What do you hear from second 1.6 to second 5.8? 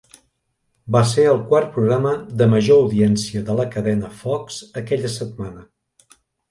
programa de major audiència de la cadena Fox aquella setmana.